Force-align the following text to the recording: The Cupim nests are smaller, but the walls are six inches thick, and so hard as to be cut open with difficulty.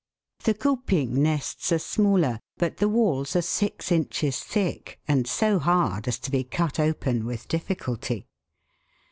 The 0.45 0.55
Cupim 0.55 1.13
nests 1.13 1.71
are 1.71 1.77
smaller, 1.77 2.39
but 2.57 2.77
the 2.77 2.89
walls 2.89 3.35
are 3.35 3.41
six 3.43 3.91
inches 3.91 4.39
thick, 4.43 4.99
and 5.07 5.27
so 5.27 5.59
hard 5.59 6.07
as 6.07 6.17
to 6.21 6.31
be 6.31 6.43
cut 6.43 6.79
open 6.79 7.23
with 7.23 7.47
difficulty. 7.47 8.25